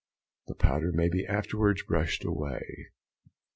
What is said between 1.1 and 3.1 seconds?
afterwards brushed away.